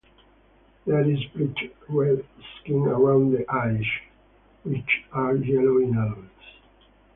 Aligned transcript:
There 0.87 1.07
is 1.07 1.23
bright 1.25 1.55
red 1.87 2.25
skin 2.57 2.81
around 2.87 3.33
the 3.33 3.45
eyes, 3.47 3.85
which 4.63 5.03
are 5.13 5.35
yellow 5.35 5.77
in 5.77 5.91
adults. 5.95 6.45